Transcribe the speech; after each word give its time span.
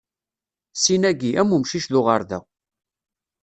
Sin-agi, 0.81 1.31
am 1.41 1.49
umcic 1.55 1.85
d 1.91 1.93
uɣerda. 1.99 2.39